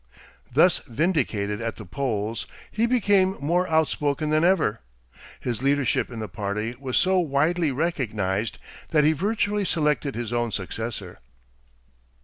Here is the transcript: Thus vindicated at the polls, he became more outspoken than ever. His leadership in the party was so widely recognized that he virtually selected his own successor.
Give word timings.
Thus 0.51 0.79
vindicated 0.87 1.61
at 1.61 1.75
the 1.75 1.85
polls, 1.85 2.47
he 2.71 2.87
became 2.87 3.37
more 3.39 3.67
outspoken 3.67 4.31
than 4.31 4.43
ever. 4.43 4.79
His 5.39 5.61
leadership 5.61 6.09
in 6.09 6.17
the 6.17 6.27
party 6.27 6.75
was 6.79 6.97
so 6.97 7.19
widely 7.19 7.71
recognized 7.71 8.57
that 8.89 9.03
he 9.03 9.13
virtually 9.13 9.63
selected 9.63 10.15
his 10.15 10.33
own 10.33 10.51
successor. 10.51 11.19